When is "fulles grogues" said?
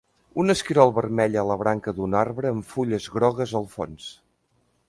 2.73-3.57